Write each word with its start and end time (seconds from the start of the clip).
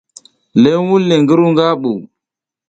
Le 0.61 0.71
wunle 0.85 1.15
ngi 1.21 1.33
ru 1.39 1.45
nga 1.51 1.65
ɓu. 1.81 1.91